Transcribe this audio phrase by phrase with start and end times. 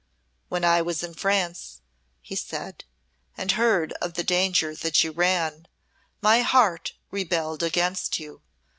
[0.49, 1.79] "When I was in France,"
[2.23, 2.85] he said,
[3.37, 5.67] "and heard of the danger that you ran,
[6.21, 8.41] my heart rebelled against you.